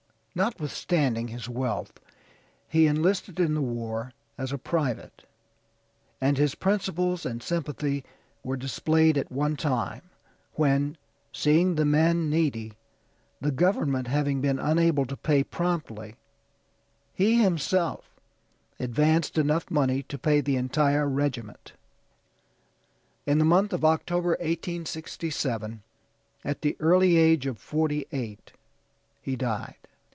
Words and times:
Notwithstanding 0.33 1.27
his 1.27 1.49
wealth, 1.49 1.99
he 2.69 2.87
enlisted 2.87 3.37
in 3.37 3.53
the 3.53 3.61
war 3.61 4.13
as 4.37 4.53
a 4.53 4.57
private, 4.57 5.25
and 6.21 6.37
his 6.37 6.55
principles 6.55 7.25
and 7.25 7.43
sympathy 7.43 8.05
were 8.41 8.55
displayed 8.55 9.17
at 9.17 9.29
one 9.29 9.57
time 9.57 10.03
when, 10.53 10.95
seeing 11.33 11.75
the 11.75 11.83
men 11.83 12.29
needy, 12.29 12.75
the 13.41 13.51
government 13.51 14.07
having 14.07 14.39
been 14.39 14.57
unable 14.57 15.05
to 15.07 15.17
pay 15.17 15.43
promptly, 15.43 16.15
he 17.13 17.43
himself 17.43 18.09
advanced 18.79 19.37
enough 19.37 19.69
money 19.69 20.01
to 20.03 20.17
pay 20.17 20.39
the 20.39 20.55
entire 20.55 21.09
regiment. 21.09 21.73
In 23.25 23.37
the 23.37 23.43
month 23.43 23.73
of 23.73 23.83
October, 23.83 24.37
1867, 24.39 25.83
at 26.45 26.61
the 26.61 26.77
early 26.79 27.17
age 27.17 27.45
of 27.45 27.57
forty 27.59 28.05
eight 28.13 28.53
he 29.21 29.35
died. 29.35 29.75